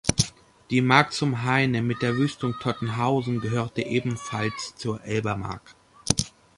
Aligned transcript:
Die 0.71 0.81
„Mark 0.81 1.13
zum 1.13 1.43
Haine“ 1.43 1.83
mit 1.83 2.01
der 2.01 2.17
Wüstung 2.17 2.55
Todtenhausen 2.59 3.39
gehörte 3.39 3.83
ebenfalls 3.85 4.73
zur 4.75 5.03
Elber 5.03 5.37
Mark. 5.37 5.75